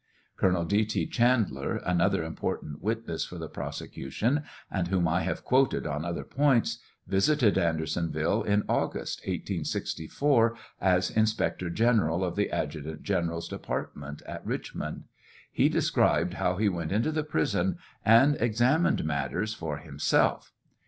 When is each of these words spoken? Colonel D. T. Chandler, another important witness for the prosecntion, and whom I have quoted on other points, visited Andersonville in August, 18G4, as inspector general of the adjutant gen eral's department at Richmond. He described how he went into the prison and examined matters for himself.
Colonel 0.35 0.65
D. 0.65 0.83
T. 0.83 1.05
Chandler, 1.05 1.75
another 1.75 2.23
important 2.23 2.81
witness 2.81 3.23
for 3.23 3.37
the 3.37 3.47
prosecntion, 3.47 4.41
and 4.71 4.87
whom 4.87 5.07
I 5.07 5.21
have 5.21 5.43
quoted 5.43 5.85
on 5.85 6.05
other 6.05 6.23
points, 6.23 6.79
visited 7.05 7.55
Andersonville 7.55 8.41
in 8.41 8.63
August, 8.67 9.21
18G4, 9.27 10.55
as 10.81 11.11
inspector 11.11 11.69
general 11.69 12.23
of 12.23 12.35
the 12.35 12.49
adjutant 12.49 13.03
gen 13.03 13.27
eral's 13.27 13.47
department 13.47 14.23
at 14.23 14.43
Richmond. 14.43 15.03
He 15.51 15.69
described 15.69 16.33
how 16.33 16.55
he 16.57 16.67
went 16.67 16.91
into 16.91 17.11
the 17.11 17.23
prison 17.23 17.77
and 18.03 18.35
examined 18.41 19.05
matters 19.05 19.53
for 19.53 19.77
himself. 19.77 20.51